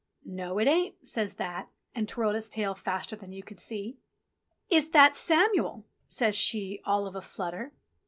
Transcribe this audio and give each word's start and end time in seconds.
"No, 0.25 0.57
it 0.57 0.67
ain't," 0.67 1.07
says 1.07 1.35
That, 1.35 1.69
and 1.93 2.09
twirled 2.09 2.35
its 2.35 2.49
tail 2.49 2.73
faster 2.73 3.15
than 3.15 3.31
you 3.31 3.43
could 3.43 3.59
see. 3.59 3.99
"Is 4.67 4.89
That 4.89 5.15
Samuel 5.15 5.85
?'* 5.15 5.85
says 6.07 6.35
she 6.35 6.81
all 6.85 7.05
of 7.05 7.15
a 7.15 7.21
flutter. 7.21 7.71